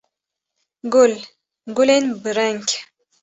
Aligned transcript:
Gul, 0.95 1.13
gulên 1.75 2.03
bi 2.21 2.31
reng 2.37 2.63